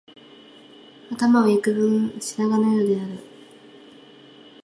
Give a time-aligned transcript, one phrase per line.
[1.11, 3.19] 頭はいくぶん白髪のようである